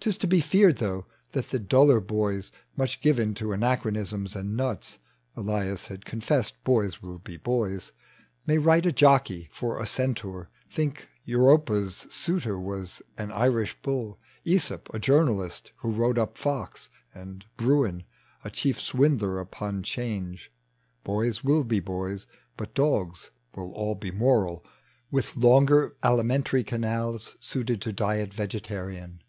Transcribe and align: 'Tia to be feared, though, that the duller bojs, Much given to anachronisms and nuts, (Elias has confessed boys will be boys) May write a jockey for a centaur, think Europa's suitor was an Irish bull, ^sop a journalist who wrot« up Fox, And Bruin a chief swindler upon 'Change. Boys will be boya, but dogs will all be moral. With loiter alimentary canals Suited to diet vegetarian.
'Tia 0.00 0.14
to 0.14 0.26
be 0.26 0.40
feared, 0.40 0.78
though, 0.78 1.06
that 1.32 1.50
the 1.50 1.58
duller 1.58 2.00
bojs, 2.00 2.50
Much 2.74 3.00
given 3.02 3.34
to 3.34 3.52
anachronisms 3.52 4.34
and 4.34 4.56
nuts, 4.56 4.98
(Elias 5.36 5.86
has 5.88 5.98
confessed 6.04 6.54
boys 6.64 7.02
will 7.02 7.18
be 7.18 7.36
boys) 7.36 7.92
May 8.46 8.56
write 8.56 8.86
a 8.86 8.92
jockey 8.92 9.48
for 9.52 9.80
a 9.80 9.86
centaur, 9.86 10.48
think 10.68 11.06
Europa's 11.24 12.06
suitor 12.10 12.58
was 12.58 13.02
an 13.18 13.30
Irish 13.30 13.76
bull, 13.82 14.18
^sop 14.44 14.92
a 14.92 14.98
journalist 14.98 15.70
who 15.76 15.92
wrot« 15.92 16.18
up 16.18 16.36
Fox, 16.36 16.90
And 17.14 17.44
Bruin 17.56 18.02
a 18.42 18.50
chief 18.50 18.80
swindler 18.80 19.38
upon 19.38 19.82
'Change. 19.82 20.50
Boys 21.04 21.44
will 21.44 21.62
be 21.62 21.80
boya, 21.80 22.26
but 22.56 22.74
dogs 22.74 23.30
will 23.54 23.70
all 23.74 23.94
be 23.94 24.10
moral. 24.10 24.64
With 25.12 25.36
loiter 25.36 25.94
alimentary 26.02 26.64
canals 26.64 27.36
Suited 27.38 27.80
to 27.82 27.92
diet 27.92 28.34
vegetarian. 28.34 29.22